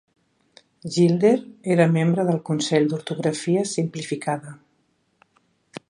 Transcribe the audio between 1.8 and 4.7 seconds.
membre del consell d'ortografia simplificada.